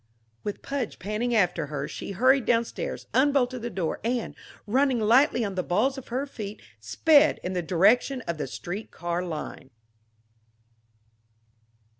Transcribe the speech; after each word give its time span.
With 0.43 0.63
Pudge 0.63 0.97
panting 0.97 1.35
after 1.35 1.67
her, 1.67 1.87
she 1.87 2.13
hurried 2.13 2.45
downstairs, 2.47 3.05
unbolted 3.13 3.61
the 3.61 3.69
door, 3.69 3.99
and, 4.03 4.33
running 4.65 4.99
lightly 4.99 5.45
on 5.45 5.53
the 5.53 5.61
balls 5.61 5.95
of 5.95 6.07
her 6.07 6.25
feet, 6.25 6.59
sped 6.79 7.39
in 7.43 7.53
the 7.53 7.61
direction 7.61 8.21
of 8.21 8.39
the 8.39 8.47
street 8.47 8.89
car 8.89 9.23
line. 9.23 9.69